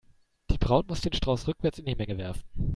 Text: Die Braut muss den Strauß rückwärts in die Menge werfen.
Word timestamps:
Die 0.49 0.57
Braut 0.57 0.89
muss 0.89 1.01
den 1.01 1.13
Strauß 1.13 1.47
rückwärts 1.47 1.77
in 1.77 1.85
die 1.85 1.93
Menge 1.93 2.17
werfen. 2.17 2.41